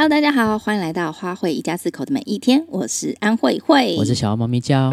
[0.00, 2.64] Hello，大家好，欢迎来到花卉一家四口的每一天。
[2.68, 4.92] 我是安慧慧，我是小猫咪叫。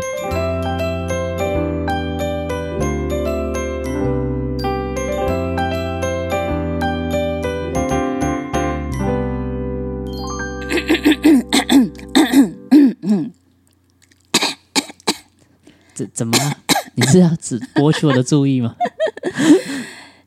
[15.93, 16.57] 怎怎么了？
[16.95, 18.75] 你是要只博取我的注意吗？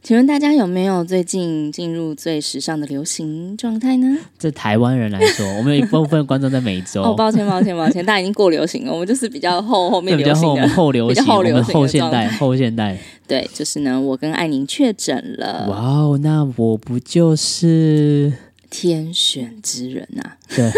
[0.09, 4.17] 请问大家有没有最近进入最时尚的流行状态呢？
[4.39, 7.03] 这台湾人来说，我们有一部分观众在美洲。
[7.13, 8.91] 哦，抱歉，抱歉，抱歉，大家已经过流行了。
[8.95, 12.97] 我们就是比较后后面 流行的，比较后，后流行，后流行后现代，后现代。
[13.27, 15.67] 对，就是呢，我跟艾宁确诊了。
[15.69, 18.33] 哇哦，那我不就是？
[18.71, 20.71] 天选之人呐、啊，对，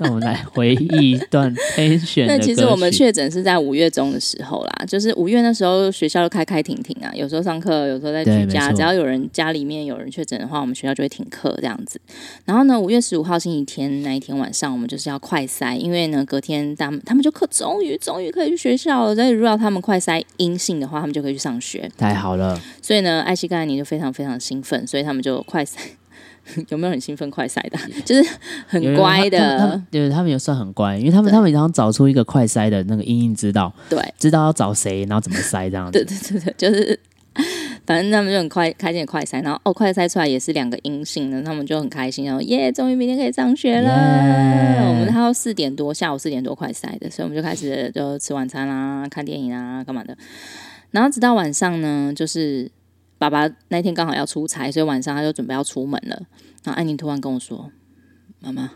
[0.00, 2.32] 那我们来回忆一段天选的。
[2.36, 12.00] 那其实我们确诊是在五月中的时候啦，就是五月那时候学校都开开停停啊，有时候上课，有时候在居家，只要有人家里面有人确诊的话，我们学校就会停课这样子。
[12.46, 19.14] 然后呢，五月十五号星期天那一天晚上，我们就是要快筛，因为呢隔天他们他们就可终于终于可以去学校了。
[19.14, 21.90] 所以如果他们快筛阴性的话，他们就可以去上学。
[21.98, 22.58] 太好了。
[22.80, 25.76] 所以呢，艾希跟艾妮就非常非常兴奋，所以他们就快筛。
[26.68, 27.78] 有没有很兴奋快筛的？
[28.04, 28.30] 就是
[28.66, 35.92] 很乖的，对，他们也算很乖，因为他们他们然后找出一个快筛的那个阴影指导，对，知道要找谁，然后怎么筛这样子。
[35.98, 36.98] 对对对对，就是
[37.86, 43.90] 反正他们就很快开心快筛，然后哦，快筛出来也是两个阴性的，他们就很开心，然后耶，终于明天可以上学了。
[44.88, 50.16] 我们还要四点多，下午四点多快筛的，所以我们就开始就吃晚餐啦、看电影啊、干嘛的。
[50.90, 52.70] 然后直到晚上呢，就是。
[53.30, 56.22] 爸爸那天刚好要出差，所以晚上他就准备要出门了。
[56.62, 57.70] 然后安妮突然跟我说
[58.40, 58.70] ：“妈妈，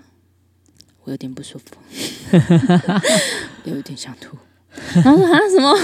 [1.04, 1.76] 我有点不舒服，
[3.64, 4.38] 有一点想吐。”
[4.94, 5.78] 然后说：“啊，什么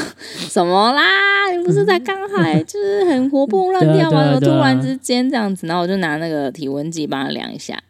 [0.49, 1.51] 什么啦？
[1.51, 4.25] 你不是在刚好就是很活蹦 乱跳吗？
[4.25, 7.83] 怎么突然之间这样子？”然后我就拿那个体温计帮他量一下，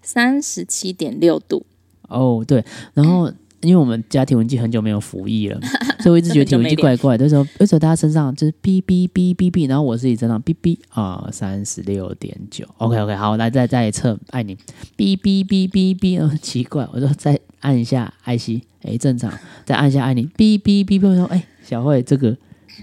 [0.00, 1.66] 三十七点六度。
[2.08, 3.30] 哦，对，然后。
[3.64, 5.58] 因为我们家体温计很久没有服役了，
[6.00, 7.28] 所以我一直觉得体温计怪怪的。
[7.28, 12.64] 时候，为什么大家身上就是哔哔哔哔哔，然后我自己身上哔哔啊，三十六点九。
[12.76, 14.54] OK OK，好，来再再测，爱你
[14.96, 19.32] 哔哔哔哔哔，哦，奇怪，我说再按一下艾希，哎，正常，
[19.64, 22.36] 再按一下爱你哔哔哔哔，我说哎，小慧这个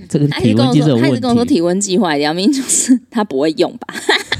[0.09, 3.94] 这个体温计是有问题，他一直跟我说体温计坏掉，明明就是他不会用吧。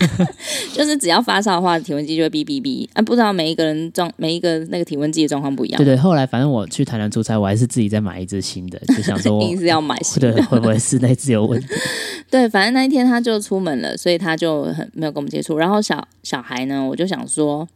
[0.74, 2.88] 就是只要发烧的话，体温计就会哔哔哔。
[2.94, 5.78] 啊，不知道每一个人状每一个那个体温计的状况不一样。
[5.78, 11.68] 对对，后来反正我去台南出差，我还是自己再买一支新的，就想说 一定是要买新的，对，会不会是那支有问题？
[12.30, 15.58] 对，反正那一天他就出门了，所以他就很没有跟我们接触。
[15.58, 17.68] 然后小小孩呢，我就想说。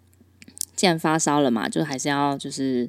[0.75, 2.86] 既然发烧了嘛，就还是要就是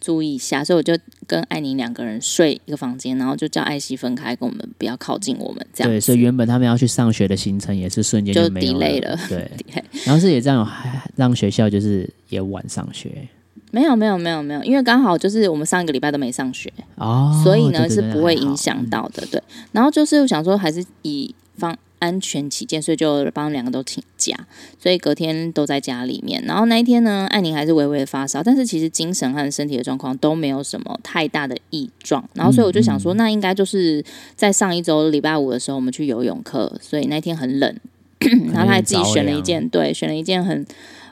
[0.00, 0.96] 注意一下，所以我就
[1.26, 5.90] 跟艾宁两个人睡一个房间，然后就叫艾希分开，跟我们不要靠近我们这样。
[5.90, 9.18] 对，所以原本他们要去上学的行程也是瞬间就没有了。
[9.28, 9.50] 对，
[10.04, 10.68] 然后是也这样，
[11.16, 13.28] 让学校就是也晚上学。
[13.72, 19.26] 没有没有没有没有，因为刚好就是我们上一个礼拜都没上学哦，所以呢是不会影响到的。
[19.30, 19.42] 对，
[19.72, 21.76] 然后就是我想说还是以方。
[22.06, 24.46] 安全起见，所以就帮两个都请假，
[24.78, 26.40] 所以隔天都在家里面。
[26.46, 32.26] 然后那一天呢，艾宁还是微微的发烧，但是其实精神和身体的状况都没有什么太大的异状。
[32.34, 34.04] 然后所以我就想说，那应该就是
[34.36, 37.76] 在上一周礼拜五的时候，我们去游泳课，所以那天很冷，
[38.20, 40.64] 然后他还自己选了一件，对，选了一件很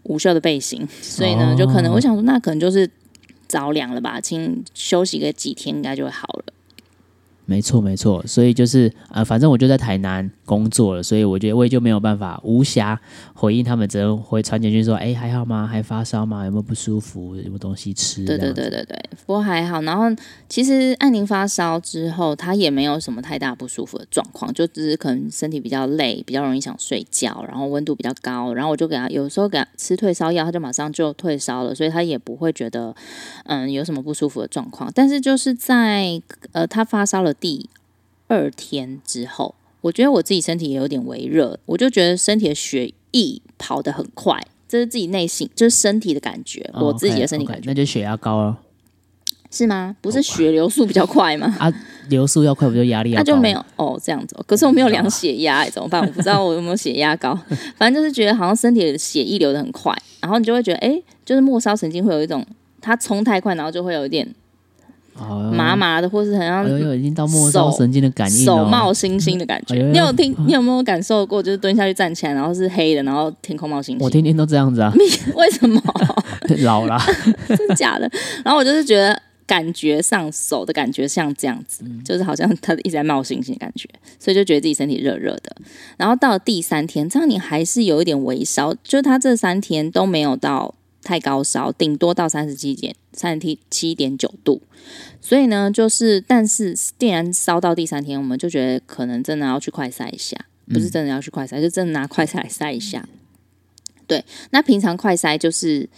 [0.05, 2.88] 无袖的背心，所以呢，就可能我想说，那可能就是
[3.49, 6.54] 着凉了吧，请休息个几天，应该就会好了。
[7.47, 12.97] 没错，没错，所以就是呃，反正我就在台南工作了，所以我觉得我也就没有办法无暇
[13.34, 15.66] 回应他们，只能回传简讯说，哎，还好吗？
[15.66, 16.47] 还发烧吗？
[16.47, 17.37] 有没有不舒服？
[17.37, 18.25] 有没有东西吃？
[18.25, 19.82] 对对对对对，不过还好。
[19.82, 20.05] 然后
[20.49, 32.94] 其实艾宁发烧之后，他也没有什么太大不舒服的状况，就只是可能身体比较累，比较容易想睡觉，然后温度比较高，然后我就给他有时候给他吃退烧药，他就马上就退烧了，所以他也不会觉得
[33.44, 34.91] 嗯有什么不舒服的状况。
[34.94, 36.22] 但是就是在
[36.53, 37.34] 呃他发烧了。
[37.41, 37.69] 第
[38.28, 48.59] 二天之后，我觉得我自己身体也有点微热，我就觉得身体的血液跑得很快，这是自己内心就是身体的感觉，哦、我自己的身体感觉那就血压高了，
[49.50, 49.94] 是吗？
[50.00, 51.55] 不是血流速比较快吗？
[51.59, 51.73] 啊，
[52.09, 53.20] 流速要快不就压力要高？
[53.20, 54.37] 那就没有哦，这样子。
[54.47, 56.00] 可是我没有量血压、欸，怎么办？
[56.00, 57.38] 我不知道我有没有血压高，
[57.76, 62.44] 反正就是觉得好像身体的血液流得很快，然后你就会觉得，哎、欸，就是末梢神经会有一种
[62.81, 64.35] 它冲太快，然后就会有一点。
[65.52, 69.76] 麻麻的，或是很像已经到末梢神经的感应，手冒星星的感觉。
[69.93, 70.34] 你有听？
[70.46, 71.43] 你有没有感受过？
[71.43, 74.05] 就是蹲下去站起来，然后是黑的，然后天空冒星星。
[74.05, 74.93] 我天天都这样子啊！
[75.37, 75.81] 为什么？
[76.64, 76.99] 老了，
[77.49, 78.11] 真的假的？
[78.44, 83.88] 然后我就是觉得感觉上手的感觉像这样子，就是好像他一直在冒星星的感觉，
[84.19, 85.56] 所以就觉得自己身体热热的。
[85.96, 90.75] 然后到了第三天，这样你还是有一点微烧，就是他这三天都没有到
[91.05, 94.61] 太高烧，顶多到三十七点三十七点九度。
[95.21, 100.37] 所以呢，就是但是既然烧到第三天，我们就觉得可能真的要去快筛一下，
[100.67, 103.09] 不是真的要去快筛，就真的拿快筛来筛一下。
[104.06, 105.89] 对，那平常快筛就是。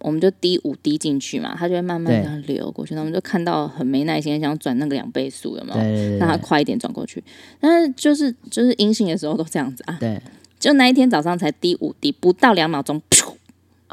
[0.00, 2.94] 我们就滴五滴进去嘛，它就会慢慢这样流过去。
[2.94, 6.18] 那我们就看到很没耐心，想转那个两倍速，有没有？
[6.18, 7.24] 让它快一点转过去。
[7.58, 9.96] 但是就是就是阴性的时候都这样子啊。
[9.98, 10.20] 对，
[10.60, 13.32] 就那一天早上才滴五滴，不到两秒钟，噗，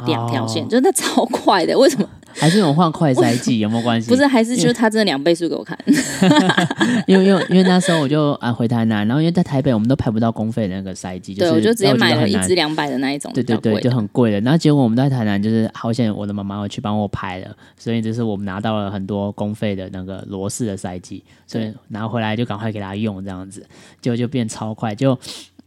[0.05, 1.77] 两条线，哦、就是那超快的。
[1.77, 2.07] 为什么？
[2.35, 4.09] 还是有换快塞剂有没有关系？
[4.09, 5.77] 不是，还是就是他真的两倍速给我看。
[7.05, 14.41] 因为因为因为那时候我就啊回台南，然后因为在台北我们都排不到公费的那个塞剂，对，我就直接买了一支两百的那一种，对对对，就很贵的。
[14.41, 23.63] 然后结果我们在台南就是好险，我的妈妈有去帮我排了，所以就是我们拿到了很多公费的那个罗氏的塞剂，所以拿回来就赶快给他用，这样子
[24.01, 25.15] 结果就变超快，就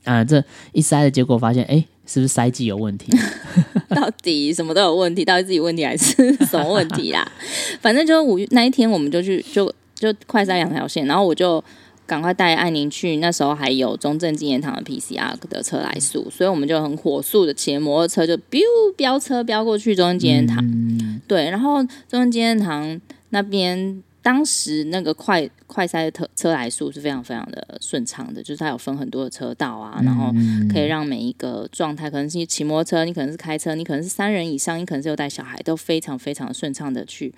[0.02, 0.42] 啊这
[0.72, 1.74] 一塞的结果发现哎。
[1.76, 3.12] 欸是不是塞剂有问题？
[3.90, 5.24] 到底什么都有问题？
[5.24, 6.14] 到底自己问题还是
[6.46, 7.30] 什么问题啦？
[7.80, 11.62] 反正就五月那一天，我们就去就就快塞两条线，然后我就
[12.06, 13.16] 赶快带艾宁去。
[13.16, 18.62] 那时候还有中正纪念堂的 PCR 的车来数，所以我们就很火速的骑摩托车就 biu
[18.96, 20.58] 飙车飙过去中正纪念堂。
[20.64, 23.00] 嗯、对，然后中正纪念堂
[23.30, 24.02] 那边。
[24.26, 30.34] 当时那个快快塞的车车来数是非常非常的顺畅的，就是它有分很多的车道啊，然后
[30.68, 37.32] 可以让每一个状态，可能是骑摩托车，你可能是开车，你可能是三人以上，你可能是有带小孩，都非常非常顺畅的去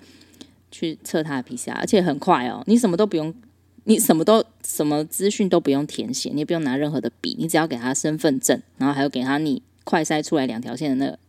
[0.71, 3.31] 去测他的 PCR，而且很快哦，你什么都不用，
[3.83, 11.19] 你什么都什么资讯都不用填写，你也不用拿任何的笔，你只要给他身份证，然后还有给他你快塞出来两条线的那个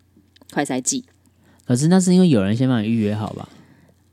[0.55, 1.05] 快塞剂。
[1.67, 3.47] 可是那是因为有人先帮你预约好吧？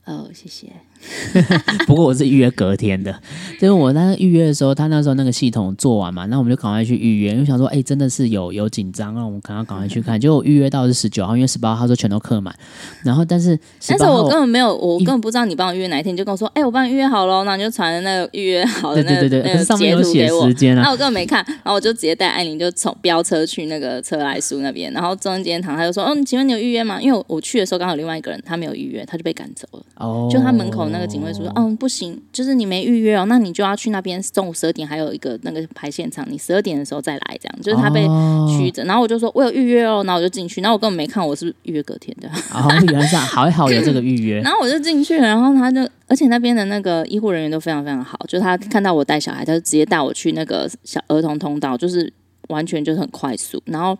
[0.04, 0.70] 哦，谢谢。
[1.86, 3.12] 不过我是预约隔天的，
[3.58, 10.20] 就是我那个预约的时候，他那时候那个系统做完嘛，那我们就赶快去预约，因为想说，哎、欸，真的是有有紧张，那我们赶快赶快去看。
[10.20, 12.54] 结果我预约到是十九号，因为十八号他说全都客满，
[13.04, 27.00] 然后但是但是我根本没有，我根本不知道你帮我预约哪一天，你就跟我说，哎、欸，我帮你预约好了，那你就传那个预约好的那个对对对对那个 截图给我，那我根本没看，然后我就直接带艾琳就从飙车去那个车来书那边，然后中间堂他就说，嗯，请问你有预约吗？
[27.00, 31.78] 因为我去的时候刚好另外一个人他没有预约，他就被赶走了，哦，就他门口那个警卫说，嗯。
[31.78, 34.20] 不行，就是你没预约哦，那你就要去那边。
[34.32, 38.04] 中午十二点还有一个那个排现场，你十二点的时候再来，这样就是他被
[38.48, 38.82] 曲着。
[38.82, 42.28] 然后我就说我有预约哦，然后我就进去，然后我根本没看我是是预约隔天的。
[42.52, 44.40] 哦，原来是还好有这个预约。
[44.42, 52.12] 然后我就进去，然后他就，而且那边的那个医护人员都非常非常好，就他看到我带小孩，他就直接带我去那个小儿童通道，就是
[52.48, 53.96] 完全就是很快速，然后。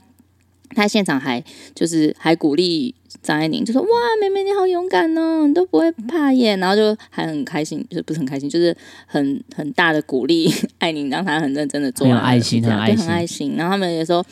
[0.70, 1.43] 他现场还
[1.75, 3.88] 就是还鼓励张爱玲，就说：“哇，
[4.20, 8.76] 妹妹你好勇敢哦，你都不会怕耶。”然后就还很开心，就是不是很开心，就是
[9.06, 13.55] 很很大的鼓励爱玲，让她很认真的做，很有爱心，很爱心，很爱心。
[13.56, 14.25] 然后他们有时候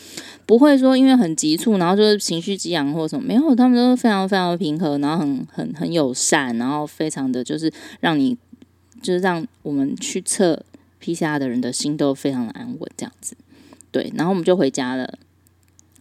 [0.45, 8.37] 不会说因为很急促，然后就是情绪激昂或什么，没有，他们都非常非常的平和，然后很很很友善，然后非常的就是让你
[9.03, 10.63] 就是让我们去测
[11.03, 13.37] PCR 的人的心都非常的安稳，这样子。
[13.91, 15.19] 对，然后我们就回家了。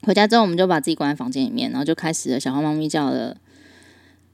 [0.06, 3.36] 回家之后，我们就把自己关在房间里面，然后就开始了小花猫咪叫了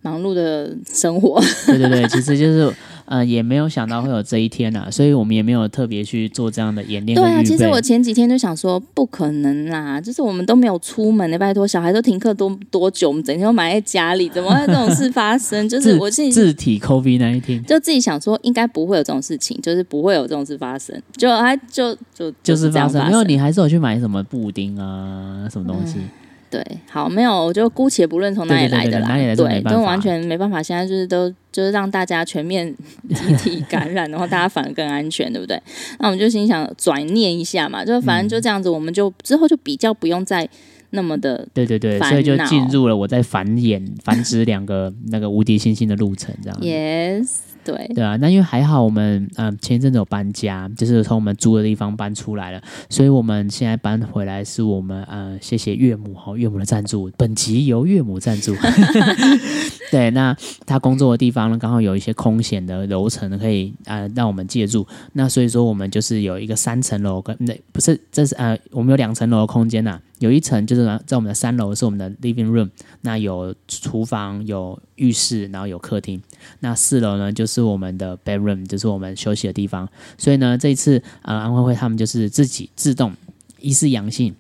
[0.01, 1.41] 忙碌的生活。
[1.67, 2.73] 对对对，其实就是。
[3.05, 7.13] 呃，也没有想到会有这一天呐，所以我们也没有特别去做这样的演练。
[7.13, 15.57] 对啊，其实我前几天就想说，不可能啦，就是我们都没有出门的，拜托，小孩都停课多多久，我们整天都埋在家里，怎么会有这种事发生？
[15.67, 23.05] 就是我自己自体 COVID 那一天，就自己想说，应该不会有这种事情，就是不会有这种事发生，就还就就就是发生。
[23.07, 25.95] 没有，你还是有去买什么布丁啊，什么东西？
[25.97, 26.09] 嗯
[26.51, 30.61] 对，好，没有，我就姑且不论从哪里来的啦，对，对，对，对，对，对，都完全没办法。
[30.61, 32.75] 现在就是都就是让大家全面
[33.09, 35.57] 集体感染，然后大家反而更安全，对不对？
[35.99, 40.47] 那我们就心想转念一下嘛，就反正就这样子，我们就之后就比较不用再
[40.91, 46.59] 那么的对对对，所以就进入了我在繁衍 繁殖两个那个无敌星星的路程，这样。
[46.61, 47.29] Yes。
[47.63, 58.55] 对对啊，那因为还好我们嗯、呃、前一阵子有搬家，就是从我们租的地方搬出来了，所以我们现在搬回来是我们呃谢谢岳母哈，岳母的赞助，本集由岳母赞助。
[59.91, 70.01] 对，那他工作的地方呢，刚好有一些空闲的楼层可以呃让我们借住，那所以说我们就是有一个三层楼跟那不是这是呃我们有两层楼的空间呐、啊。
[70.21, 72.69] 有一层就是在我们的三楼是我们的 living room，
[73.01, 76.21] 那有厨房、有浴室，然后有客厅。
[76.59, 79.87] 那四楼呢就是我们的 bedroom，就是我们休息的地方。
[80.17, 83.13] 所以呢，这一次啊安徽会他们就是自己自动
[83.59, 84.33] 一是阳性，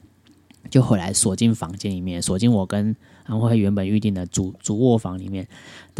[0.69, 2.95] 就回来锁进房间里面，锁进我跟
[3.25, 5.47] 安徽原本预定的主主卧房里面。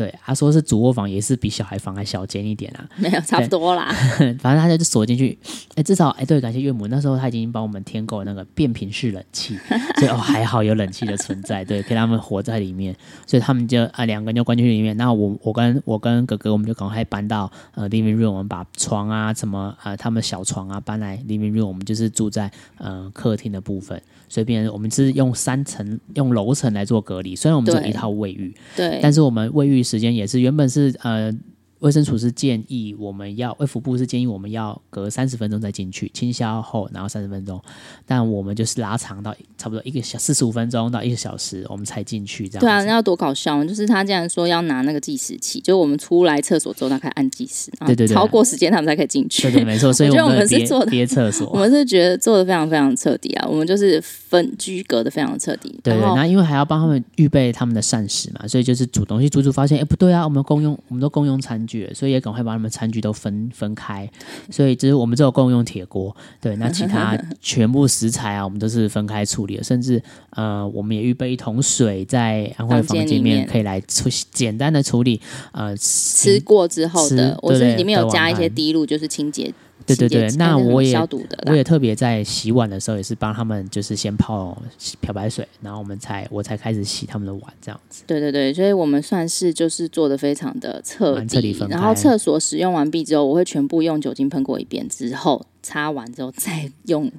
[0.01, 2.89] 对，他说是主卧房，也是比小孩房还小间一点啊。
[2.97, 3.93] 没有，差不多啦。
[4.41, 5.37] 反正他就锁进去。
[5.75, 9.55] 哎，至少哎，对，感谢岳母，那时候他已经帮我们添购那个变频式冷气，
[9.97, 12.95] 所以哦还好有冷气的存在，对，可以让他们活在里面。
[13.27, 14.97] 所以他们就啊两个人就关进去里面。
[14.97, 24.01] 那我我跟我跟哥哥，我们就赶快搬到呃 living room，我们把床啊什么呃他们小床啊搬来 living room，我们就是住在呃客厅的部分。
[24.27, 31.33] 所以变成我们是用三层用楼层来做隔离，虽然我们只有一套卫浴，对，但是我们卫浴时间也是原本是呃。
[31.81, 37.59] 卫生署是建议我们要，卫福部是建议我们要隔三十分钟再进去清消后，然后三十分钟，
[38.05, 42.61] 但我们就是拉长到差不多一个小四十五分钟到一个小时，我们才进去这样。
[42.61, 43.63] 对啊，那要多搞笑！
[43.65, 49.43] 就是他竟然说要拿那个计时器，就我们出来厕所之后，他开始按计时，对对对，超过时间他们才可以进去。
[49.43, 49.91] 对对，没错。
[49.91, 55.79] 所以我，我觉得我们是做的憋厕所， 我们是觉得做的非常非常彻底啊，我们就是分居隔的非常彻底。
[55.81, 62.51] 对对，那因为还要帮他们预备他们的膳食嘛，所以就是煮东西煮煮发现，哎不对啊，我们共用，我们都共用餐具，所以也赶快把。
[62.51, 64.11] 把他们餐具都分分开，
[64.49, 75.21] 所以就是我们只有共用铁锅，对，那其他全部食材啊，我们都是分开处理的，甚至呃，我们也预备一桶水在安徽房间里面，可以来处简单的处理
[75.53, 79.53] 呃吃过之后的，我是里面有加一些滴露，就是清洁。
[79.95, 80.97] 对对对，那我也
[81.45, 84.57] 我也特别在洗碗的时候，也是帮他们，就是先泡
[84.99, 88.03] 漂白水，然后我们才我才开始洗他们的碗，这样子。
[88.07, 91.55] 对对对，所以我们算是就是做的非常的彻底。
[91.69, 97.11] 然后厕所使用完毕之后，我会全部用酒精喷过一遍，之后擦完之后再用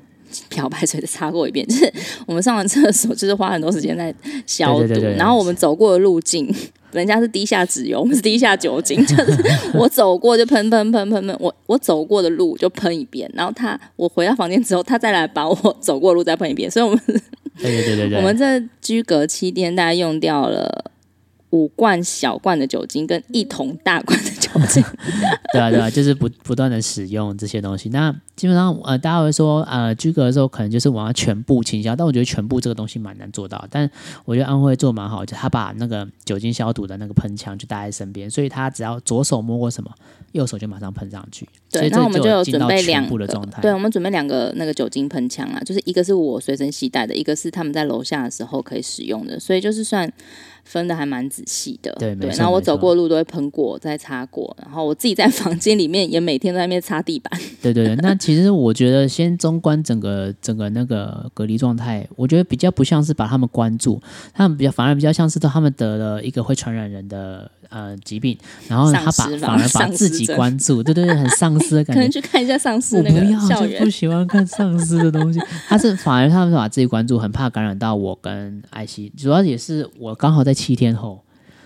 [0.48, 1.66] 漂白水的擦过一遍。
[1.66, 1.92] 就是
[2.26, 4.14] 我们上完厕所，就是花很多时间在
[4.46, 6.54] 消毒，对对对对，然后我们走过的路径。
[6.92, 9.36] 人家是低下脂油，我们是低下酒精， 就是
[9.74, 17.00] 我走过就喷喷喷喷喷，我我走过的路就喷一遍，然后他我回到房间之后，他再来把我走过的路再喷一遍，所以我们
[17.58, 20.91] 对对对对对，我们这居隔七天大概用掉了
[21.52, 24.82] 五罐小罐的酒精跟一桶大罐的酒精，
[25.52, 27.90] 对啊对啊，就是不不断的使用这些东西。
[27.90, 33.62] 那基本上呃，大家会说呃，居隔的时候可能就是我要全部清消，但我觉得全部这个东西蛮难做到。
[33.70, 33.88] 但
[34.24, 39.90] 我觉得安徽做蛮好，就他把那个酒精消毒的那个喷枪就带在身边，所以他只要左手摸过什么，
[40.32, 41.46] 右手就马上喷上去。
[41.70, 50.10] 对，那我们就有准备两个，状对，我们准备两个那个酒精喷枪啊，就是一个是我随身携带的，一个是他们在楼下的时候可以使用的，所以就是算。
[50.64, 57.32] 分的还蛮仔细的，对，对，然后我走过的路都会喷过，再擦过，然后我自己在 房间里面也每天都在那边擦地板。
[57.60, 64.00] 对对对，那其实我觉得先中观整个整个那个隔离状态，我觉得比较不像是把他们关住，
[64.32, 68.38] 他们比较反而比较像是他们得了一个会传染人的呃疾病，
[68.68, 72.00] 然后他把反而把自己关注，对对对，很丧尸的感觉。
[72.00, 75.38] 可能去看一下丧尸那个校园，不喜欢看丧尸的东西。
[75.68, 80.52] 他是反而他们把自己关注，很怕感染到我跟艾希，主要也是我刚好在。
[80.62, 81.18] 七天后，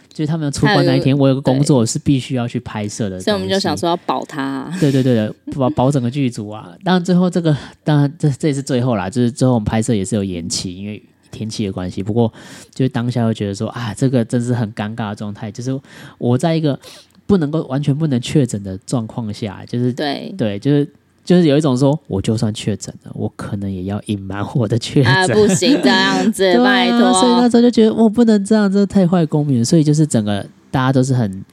[0.09, 4.75] 就是他们出关那一天，我有个工作是必须要去拍摄的，所以我们就想说要保他、啊。
[4.81, 6.71] 对对对对，保 保整个剧组啊！
[6.85, 11.03] 当然最后这个，当然这这也是最后啦，就是最后我们拍摄也是有延期，因为
[11.37, 12.03] 天气的关系。
[12.03, 12.33] 不过
[12.75, 15.79] 就是当下会觉得说啊，这个真是很尴尬的状态，就是
[16.19, 16.79] 我在一个
[17.27, 20.89] 不能够完全不能确诊的状况下，就是对对，就是。
[21.27, 25.13] 就是有一种说，我就算确诊了，我可能也要隐瞒我的确诊。
[25.13, 27.13] 啊，不行这样子， 啊、拜托。
[27.15, 29.65] 所以那时候就觉得我不能这样，这太坏公民了。
[29.65, 31.45] 所以就是整个大家都是很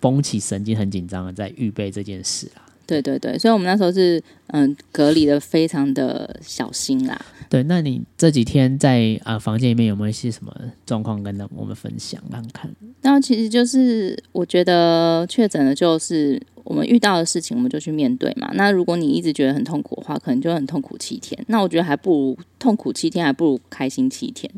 [0.00, 2.64] 绷起神经，很紧张的在预备这件事啊。
[2.88, 7.20] 对对对，所以我们那时候是嗯隔离的非常的小心啦。
[7.48, 10.52] 对，那你这几天在啊房间里面有没有一些什么
[10.84, 12.68] 状况跟我们分享看看？
[13.02, 16.42] 那其实就是我觉得确诊了就是。
[16.64, 18.50] 我们遇到的事情，我们就去面对嘛。
[18.52, 21.42] 那如果你一直觉得很痛苦的话，可能就很痛苦七天。
[21.48, 24.52] 那我觉得还不如痛苦七天，还不如开心七天，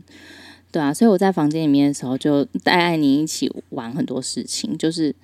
[0.72, 0.92] 对啊。
[0.92, 5.14] 所以我在房间里面的时候，就带艾妮一起玩很多事情，就是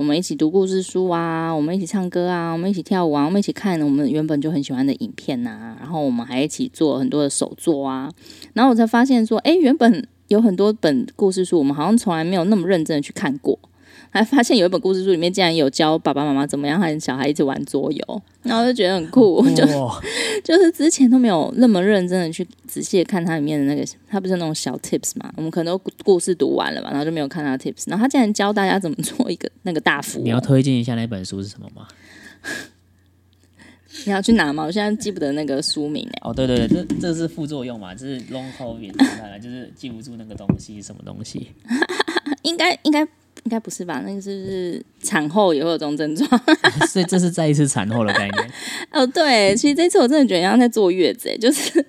[0.00, 5.76] 我们一起读故事书啊，我们一起唱歌啊，我们一起跳舞啊，我们一起看我们原本就很喜欢的影片呐、啊。
[5.78, 8.10] 然后我们还一起做很多的手作啊。
[8.54, 13.58] 然后我才发现说，哎，原本有很多本故事书，我们好像从来没有那么认真的去看过。
[14.12, 19.64] 还发现有一本故事书里面竟然有教爸爸妈妈怎么样和小孩一起玩桌游，然后就觉得很酷，就
[20.42, 25.32] 就是之前都没有那么认真的去仔细的看它里面的那个，它不是那种小 tips 嘛？
[25.36, 30.20] 我们可能都故事读完了嘛，然后就没有看它 tips，然后他竟然教大家怎么做一个那个大福。
[30.22, 31.86] 你要推荐一下那本书是什么吗？
[34.06, 34.64] 你要去拿吗？
[34.64, 36.18] 我现在记不得那个书名哎。
[36.22, 37.94] 哦，对对对，这这是副作用嘛？
[37.94, 38.92] 这是 long covid
[39.40, 41.52] 就是记不住那个东西，什么东西？
[42.42, 43.06] 应 该应该。
[43.44, 44.02] 应该不是吧？
[44.06, 46.28] 那个是不是产后也会有这种症状？
[46.88, 48.50] 所以这是再一次产后的概念。
[48.92, 51.84] 哦，对，其实这次我真的觉得像在坐月子， 就是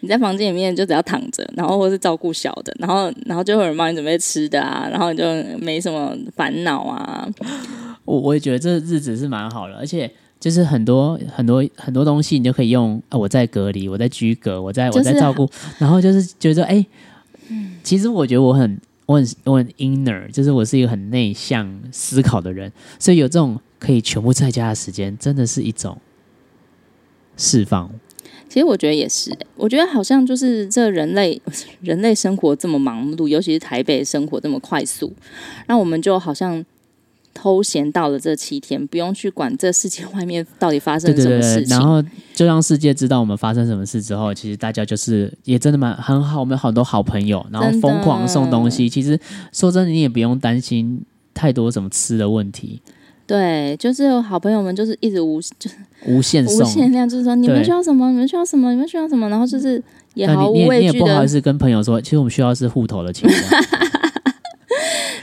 [0.00, 5.24] 你在房间里面就只要躺着，然后或是照顾小的，然后然后就会有人帮你准备吃的啊，然后你就
[5.58, 7.28] 没什么烦恼啊。
[8.04, 16.84] 我我也觉得这日子是蛮好的，而且就是很多很多很多东西你就可以用啊，我在隔离，我在居隔，我在、就是、我在照顾，然后就是觉得哎，
[17.82, 18.78] 其实我觉得我很
[19.12, 25.98] 我很我很 inner，就是我是一个很内向思考的人，所以有这种可以全部在家的时间，真的是一种
[27.36, 27.90] 释放。
[28.48, 31.40] 其实我觉得也是，我觉得好像就是这人类
[31.82, 35.12] 人类生活这么忙碌，尤其是台北生活这么快速，
[35.66, 36.64] 那我们就好像。
[37.34, 42.02] 偷闲到了这七天，不用去管这世界外面到底发生什么事情，对对对，然后
[42.34, 48.88] 就让世界知道我们发生什么事之后，其实大家就是也真的蛮很好，我们有好多好朋友，然后疯狂送东西。
[48.88, 49.18] 其实
[49.52, 51.00] 说真的，你也不用担心
[51.32, 52.80] 太多什么吃的问题。
[53.24, 59.82] 对，就是好朋友们就是一直无就是无限送无限量，就是说你们需要什么，你们需要什么，你们需要什么，然后就是
[60.14, 60.92] 也毫无畏惧的。
[60.92, 63.30] 你也不好意思跟朋友说，其实我们需要是户头的钱。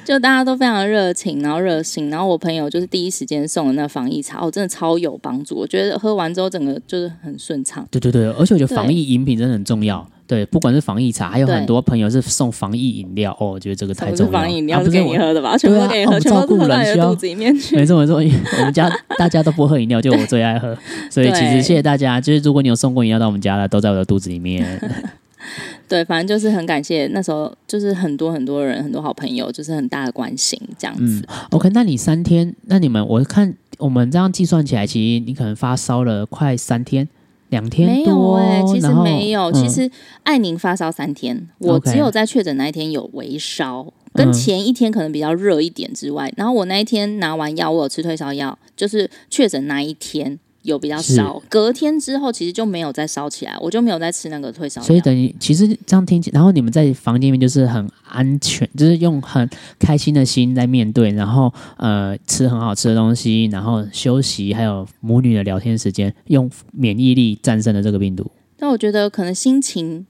[0.10, 5.56] 就大家都非常的热情，然后热心，然后我朋友就是第一时间送的那防疫茶，哦，真的超有帮助。
[5.56, 7.88] 我觉得喝完之后，整个就是很顺畅。
[7.92, 10.04] 对对对，而且我觉得防疫饮品真的很重要。
[10.25, 13.38] 对，不管是防疫茶，还有很多朋友是送防疫饮料。
[13.39, 14.32] 哦，我觉得这个太重要。
[14.32, 15.56] 防疫饮料是给你喝的吧？
[15.56, 17.75] 全部给你喝，全部都放在肚子里面去。
[17.75, 20.75] 没错没错，我们家 大家都不喝饮料，就我最爱喝。
[21.12, 24.82] 所以其实谢谢大家，就是如果你有送过饮料到我们家的，都在我的肚子里面。
[25.88, 31.24] 对，反正就是很感谢那时候，就是很多很多人，很多好朋友，就是很大的关心这样子。
[31.27, 37.08] 嗯、OK，那你三天，那你们我看我们这样计算起来，其实你可能发烧了快三天，
[37.50, 39.89] 两天多没有哎、欸，其实没有，嗯、其实
[40.24, 50.38] 艾宁发烧三天，我只有在确诊那一天有微烧，跟前一天可能比较热一点之外，嗯、然后我那一天拿完药，我有吃退烧药，就是确诊那一天。
[50.63, 54.88] 有比较烧，隔天之后其实就没有再烧起来，我就没有再吃那个退烧药。
[54.88, 59.50] 所以等于其实这样听起，然后你们在房间里面就是很安全，就是用很
[59.80, 68.30] 开心的心在面对，然后呃吃很好吃的东西，然后休息，还有母女的聊天时间，用免疫力战胜了这个病毒。
[68.58, 70.06] 但我觉得可能心情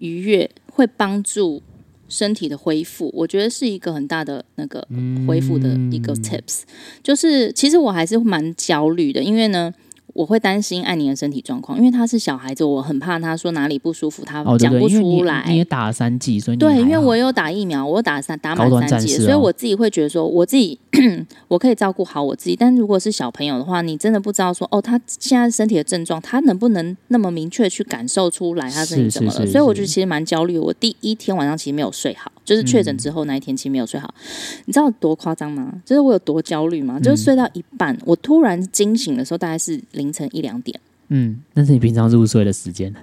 [0.00, 1.62] 愉悦会帮助
[2.08, 4.86] 身体的恢复，我觉得是一个很大的那个
[5.26, 6.68] 恢复的一个 tips，嗯。
[7.02, 9.72] 就是其实我还是蛮焦虑的，因为呢。
[10.16, 15.40] 我会担心艾宁的身体状况，因为他是小孩子，我很怕他说哪里不舒服，他讲不出来。
[15.40, 20.78] 哦、你，你也打了三剂，所以对，因为我有打疫苗，我有打三打满三剂，哦、所以我自己会觉得说，我自己
[21.48, 22.56] 我可以照顾好我自己。
[22.56, 29.46] 但如果是小朋友的话，你真的不知道说，哦，他现在身体的症状，他能不能那么明确去感受出来他身体怎么了？
[29.46, 30.58] 所以我觉得其实蛮焦虑。
[30.58, 34.08] 我第一天晚上其实没有睡好，就是确诊之后那一天其实没有睡好。
[34.16, 35.70] 嗯、你知道多夸张吗？
[35.84, 36.98] 就是我有多焦虑吗？
[36.98, 40.80] 就是睡到一半，嗯、我突然惊醒的时候，大概是凌晨一两点。
[41.08, 42.94] 嗯，那是你平常入睡的时间。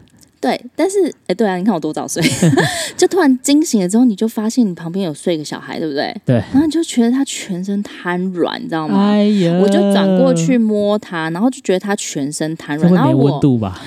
[0.42, 2.22] 对，但是哎、欸，对啊，你看我多早睡，
[2.98, 6.14] 就突然惊醒了之后，你就发现你旁边有睡一个小孩，对不对？
[6.26, 6.36] 对。
[6.36, 9.12] 然后你就觉得他全身瘫软，你知道吗？
[9.12, 9.58] 哎呀！
[9.62, 13.82] 我就转过去摸他，然后就觉得他全身瘫软，然后温度吧。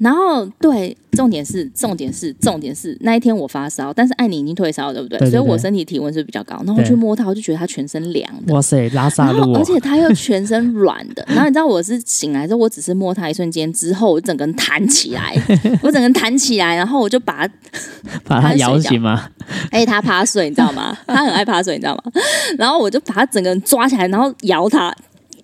[0.00, 5.18] 然后对，重点是重点是重点是那一天我发烧，但是艾宁已经退烧了，对不对？
[5.18, 6.56] 对对对，所以我身体体温是比较高。
[6.64, 8.54] 然后我去摸他，我就觉得他全身凉的。
[8.54, 9.52] 哇塞，拉萨路！
[9.52, 11.22] 而且他又全身软的。
[11.28, 15.36] 然后你知道我是醒来之后，我只是摸他一瞬间之后，我整个人弹起来，
[15.82, 17.54] 我整个人弹起来，然后我就把它
[18.24, 19.28] 把他摇醒吗？
[19.70, 20.96] 哎，他趴睡，你知道吗？
[21.06, 22.12] 他很爱趴睡，你知道吗？
[22.56, 24.90] 然后我就把他整个人抓起来，然后摇他，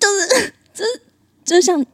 [0.01, 1.01] 就是就是
[1.45, 1.85] 就像。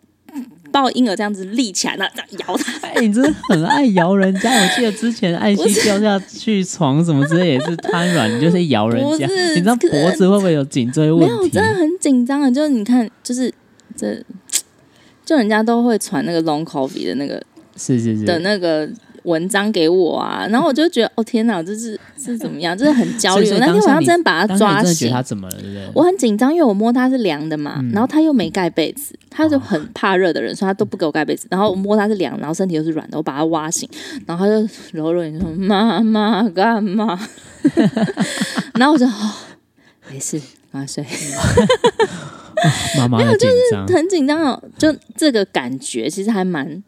[0.73, 2.89] 抱婴儿这样子立起来，那这样摇他。
[2.89, 4.51] 哎，你真的很爱摇人家。
[4.51, 9.29] 我记得之前艾希掉下去床什么之类也是瘫软，你就是摇人家。
[9.55, 11.35] 你知道脖子会不会有颈椎问题？
[11.35, 12.51] 没有，真的很紧张的。
[12.51, 13.53] 就是你看，就是
[13.95, 14.21] 这，
[15.25, 17.43] 就人家都会传那个 long COVID 的那个，
[17.77, 18.89] 是是是的那个。
[19.25, 22.77] 文章给我啊，然后我就觉得哦天哪，这是是怎么样？
[22.77, 23.51] 就是很焦虑。
[23.51, 25.57] 我那天晚上真的把他抓醒，他怎么了？
[25.61, 25.89] 对不对？
[25.95, 31.47] 我很紧张，因为我摸他是凉的嘛，嗯、然后他又没盖被子，他就很怕热的人，所以他都不给我盖被子。
[31.51, 33.89] 然后我摸他是凉，然后身体又是软的，我把他挖醒，
[34.27, 37.19] 然后他就柔柔你说妈妈干嘛？
[38.75, 39.33] 然后我就哦
[40.11, 40.41] 没事，
[40.73, 41.05] 赶快睡。
[42.99, 46.83] 妈妈 没有，就是很紧张哦，就这个感觉其实还蛮。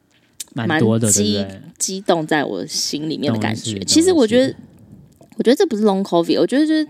[0.55, 1.45] 蛮多的，激
[1.79, 3.79] 激动在我心里面的感觉。
[3.81, 4.55] 其实我觉得，
[5.37, 6.85] 我觉得这不是 long covid，我觉得就是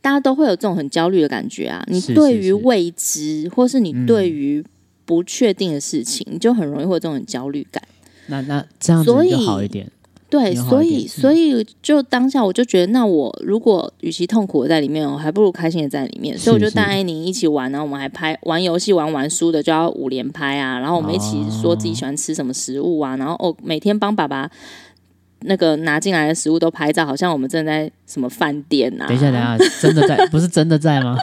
[0.00, 1.82] 大家都会有这种很焦虑的感觉啊。
[1.86, 4.64] 你对于未知，是是是或是你对于
[5.04, 7.82] 不确定的事情，嗯、你就很容易会有这种很焦虑感。
[8.26, 9.90] 那那这样子就好一点。
[10.30, 16.36] 对，所以所以就当下我就觉得，那我如果与其痛苦的在里面，我还不如开心的在里面。
[16.36, 20.78] 所以我就带艾宁一起玩，然后我们还拍玩游戏，玩完输的就要五连拍啊。
[20.78, 24.50] 然后我们一起说自己喜欢吃什么食物啊，然后哦，每天帮爸爸
[25.40, 29.06] 那个拿进来的食物都拍照，好像我们正在什么饭店啊。
[29.06, 30.26] 等一下，等一下， 真的在？
[30.26, 31.16] 不是真的在吗？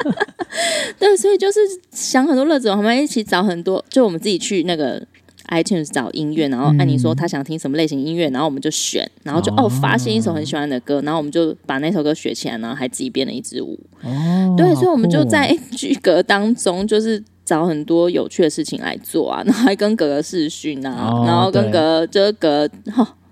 [0.97, 1.59] 对，所以就是
[1.91, 5.05] 想很多乐子，我们一起找很多，就我们自己去那个。
[5.49, 13.79] iTunes 找音乐，然后按你说他想听什么类型音乐，然后我们就选，然后就哦发现一首很喜欢的歌，然后我们就把那首歌学起来，然后还自己编了一支舞。
[14.03, 23.15] 哦，对，所以我们就在 居格当中，就是找很多有趣的事情来做啊，然后还跟哥哥试训啊，哦、然后跟哥哥就是哥哈。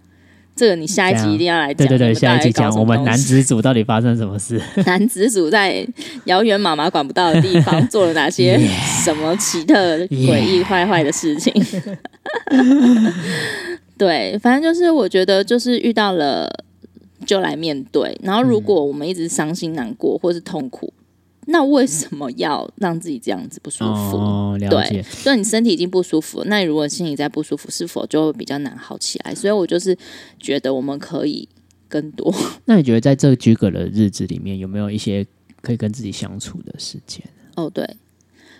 [0.55, 4.61] 这个你下一集一定要来讲，对对对，下一集讲我们男子组到底发生什么事？
[4.85, 5.85] 男子组在
[6.25, 8.59] 遥远妈妈管不到的地方做了哪些
[9.03, 11.51] 什么奇特、诡异、坏坏的事情.
[13.97, 16.47] 对，反正就是我觉得，就是遇到了
[17.25, 18.17] 就来面对。
[18.21, 20.93] 然后，如果我们一直伤心难过或是痛苦。
[21.47, 24.17] 那为什么要让自己这样子不舒服？
[24.17, 25.01] 哦，了解。
[25.01, 29.33] 对，所以你身体已经不舒服，那你如果心里再不舒服，是否就会比较难好起来？
[29.35, 29.97] 所以我就是
[30.39, 31.47] 觉得我们可以
[31.87, 32.33] 更多。
[32.65, 35.25] 那你觉得在这个居隔的日子里面，有没有一些
[35.61, 37.23] 可以跟自己相处的时间？
[37.55, 37.87] 哦，对，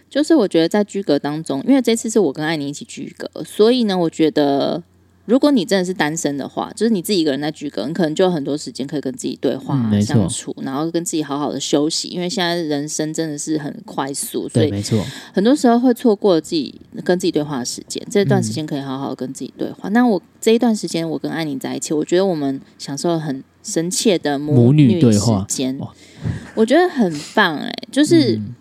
[0.10, 4.84] 就是我觉得在居隔当中，因为这次是我跟艾妮一起居隔，所以呢，我觉得。
[5.26, 12.10] 如果你真的是单身的话，就是你自己一个人在居隔，你可能就有很多时间可以跟自己对话、啊嗯、相处，然后跟自己好好的休息。
[12.10, 15.02] 因为现在人生真的是很快速，所以没错，
[15.34, 18.06] 很多时候会错过自己跟自己对话的时间。
[18.12, 19.88] 这段时间可以好好跟自己对话。
[19.90, 25.80] 那、嗯、我这一段时间，我跟艾宁在一起，我觉得我们享受了很深切的母女对话时间，
[26.56, 28.36] 我觉得很棒哎、欸，就是。
[28.36, 28.56] 嗯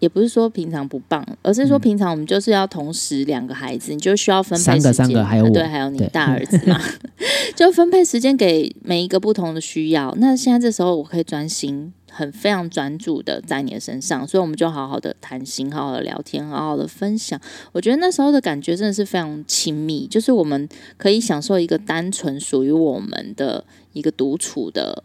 [0.00, 4.80] 也不是说平常不棒，而是说平常我们就是要同时两个孩子，嗯、你就需要分配时间。
[4.80, 6.80] 三个，三个还有我，对，还有你大儿子嘛，
[7.54, 10.12] 就分配时间给每一个不同的需要。
[10.18, 17.38] 那现在这时候我可以专心，很非常专注的在你的身上，所以我们就好好的谈心，好好的聊天，好好的分享。
[17.72, 25.04] 我觉得那时候的感觉真的是非常亲密，就是我们可以享受一个单纯属于我们的一个独处的。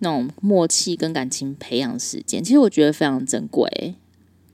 [0.00, 3.94] 那种默契跟感情培养时间，其实我觉得非常珍贵。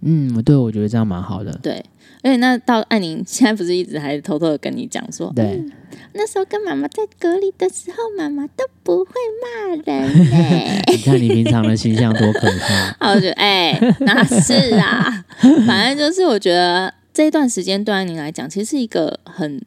[0.04, 1.56] 嗯，对，我觉得这样蛮好的。
[1.62, 1.74] 对，
[2.22, 5.72] 而且那到艾宁现在不是一直还偷偷的跟你讲说，对、嗯，
[6.14, 10.82] 那时候跟妈妈在隔离的时候，妈妈都不会骂人呢。
[10.90, 13.12] 你看你平常的形象多可怕。
[13.12, 15.24] 我觉得，哎、欸，那是啊，
[15.66, 19.62] 反正就是我觉得这一段时间对艾宁来讲，其实是一个很。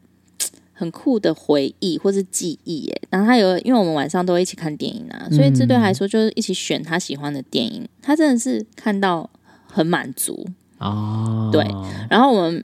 [0.77, 9.29] 很酷的回忆或是记忆耶，然后他有，因为我们晚上都会一起看电影啊，所以这对他来说就是一起选他喜欢的电影，他真的是看到
[9.65, 10.45] 很满足
[10.79, 11.49] 哦。
[11.49, 11.65] 对，
[12.09, 12.61] 然后我们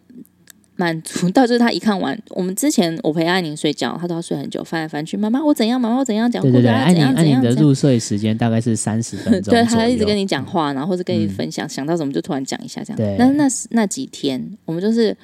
[0.76, 6.30] 满足到就是他一看完，我们之前我陪艾宁睡觉，他都要睡很久，翻来翻去，妈妈我怎样，妈妈我怎样？
[6.30, 12.98] 讲，对对对，艾宁艾宁的入睡时间大概是三十分钟， 对，他一直跟你讲话，然后或者跟你分享，嗯、想到什么就突然讲一下这样。
[12.98, 15.16] 对，但是那那几天我们就是。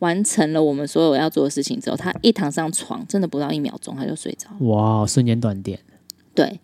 [0.00, 4.48] 完成了我们所有要做的事情之后，他一躺上床，真的不到一秒钟他就睡着。
[4.66, 5.78] 哇，瞬间断电。
[6.34, 6.60] 对，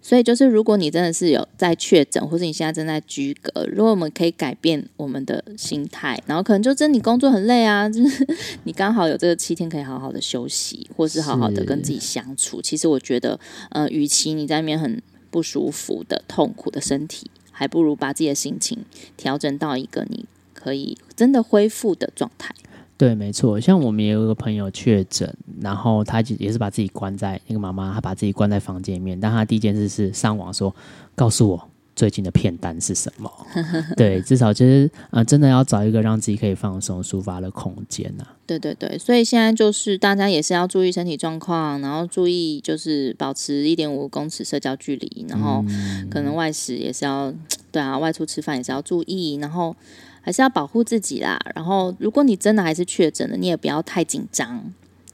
[0.00, 8.26] 所以就是如果你真的是有在确诊，或者你现在正在居隔，如果我们可以改变我们的心态，然后可能就真你工作很累啊，就是
[8.64, 12.60] 你刚好有这个七天可以好好的休息，或是好好的跟自己相处。
[12.60, 13.38] 其实我觉得，
[13.70, 18.84] 呃，与其你在那边很不舒服的痛苦的身体，还不如把自己的心情
[19.16, 22.52] 调整到一个你可以真的恢复的状态。
[23.02, 25.28] 对，没错，像我们也有一个朋友确诊，
[25.60, 30.72] 然后他也是把自己关在那个妈妈，她把自己关在房间里面，但他第一件事是上网说，
[31.16, 33.28] 告诉我最近的片单是什么。
[33.98, 38.36] 对，至少就是呃，真的要找一个让自己可以放松、抒发的空间呐、啊。
[38.46, 45.64] 对对对，所以现在就是大家也是要注意身体状况，然后注意就是保持一点五公尺社交距离，然后
[46.08, 47.34] 可能外食也是要，
[47.72, 49.74] 对啊，外出吃饭也是要注意，然后。
[50.22, 51.38] 还是要保护自己啦。
[51.54, 54.62] 然后，如果你真的还是确诊了，你也不要太紧张。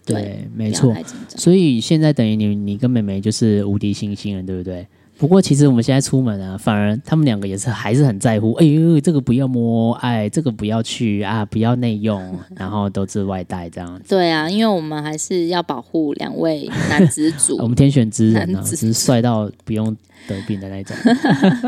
[0.06, 0.94] 对，对没错。
[1.30, 4.86] 所以现在等于你，你跟妹妹就是无敌星星了，对不对？
[5.18, 8.52] 不过，其实我们现在出门啊，反而他们两个也是还是很在乎。
[8.52, 14.04] 哎呦，这个不要摸，哎，这个不要去啊，不要内用， 然后都是外带这样子。
[14.08, 17.56] 对啊，因为我们还是要保护两位男子组。
[17.60, 19.96] 我们天选之人啊， 只是帅到不用。
[20.26, 20.96] 得病的那种，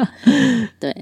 [0.78, 0.94] 对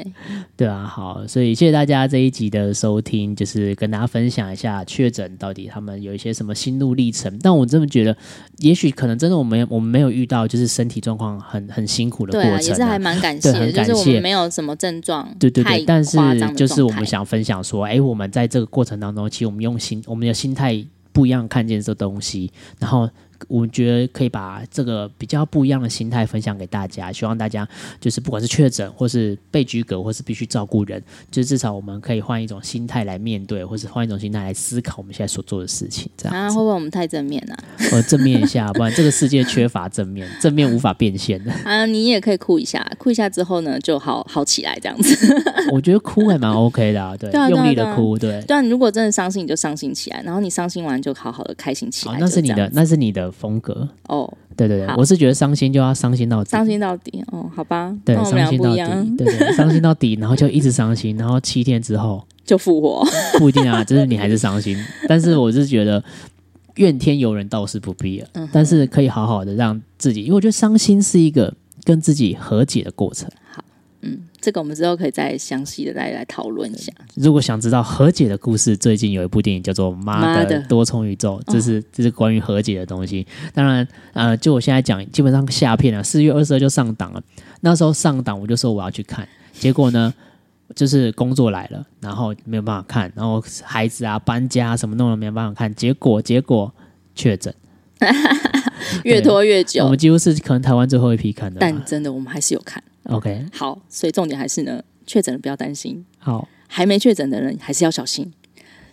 [0.56, 7.36] 对啊，好，所以谢谢大家这一集的收听，就是跟大家分享一下确诊到底他们有一些什么心路历程。
[7.42, 8.16] 但我真的觉得，
[8.58, 16.16] 也许可能真的我们我们没有遇到就是身体状况很很辛苦的过程，啊，也是还蛮感谢，很感谢我们没有什么症状，对对对，但是
[16.54, 23.08] 就是我们想分享说，哎，我们在这个过程当中，其实我们用心，我们的心态不一样，看见这东西，然后。
[23.46, 27.66] 我觉得可以把这个比较不一样的心态分享给大家，希望大家
[28.00, 36.10] 就是不管是确诊，或是被居隔，或是必须照顾人，就至少我们可以换一种心态来面对，或是换一种心态来思考我们现在所做的事情。
[36.16, 37.56] 这样啊，会不会我们太正面了？
[37.92, 41.52] 呃，正面一下，不然这个世界缺乏正面，正面无法变现的。
[41.64, 45.16] 啊，你也可以哭一下，哭一下之后呢，就好好起来这样子。
[45.72, 48.42] 我觉得哭还蛮 OK 的啊，对，对啊，用力的哭，对。
[48.42, 52.14] 对啊，你如果真的伤心，你就伤心起来，然后你伤心完就好好的开心起来。
[52.14, 53.88] 哦，那是你的，那是你的风格。
[54.08, 54.32] 哦。
[54.56, 62.20] 对对对，我是觉得伤心就要伤心到底，伤心到底哦，好吧，对，伤心到底，对对，伤心到底，然后就一直伤心，然后七天之后。
[62.44, 63.04] 就复活，
[63.38, 66.02] 不一定啊，就是你还是伤心，但是我是觉得
[66.74, 73.30] 怨天尤人倒是不必了，但是可以好好的让自己，因为我觉得伤心是一个跟自己和解的过程。
[73.52, 73.62] 好。
[74.00, 76.92] 嗯，这个我们之后可以再详细的来来讨论一下。
[77.14, 83.26] 如果想知道和解的故事，最近有一部电影叫做《妈的多重宇宙》，这是这是关于和解的东西。
[83.52, 87.22] 当然，呃，就我现在讲，基本上下片了，四月二十二就上档了。
[87.60, 90.14] 那时候上档，我就说我要去看，结果呢，
[90.76, 96.72] 就是工作来了，然后没有办法看，然后孩子啊搬家什么弄了没有办法看，结果结果
[97.14, 97.52] 确诊，
[99.04, 99.84] 越拖越久。
[99.84, 102.82] 我们几乎是可能台湾最后一批看的，但真的我们还是有看。
[103.04, 106.04] OK，好，所以重点还是呢，确诊了不要担心。
[106.18, 108.32] 好，还没确诊的人还是要小心。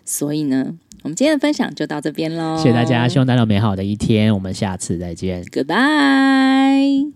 [0.06, 2.58] 所以呢，我们今天的分享就到这边喽。
[2.58, 4.34] 谢谢大家，希望大家有美好的一天。
[4.34, 7.12] 我们下次再见，Goodbye。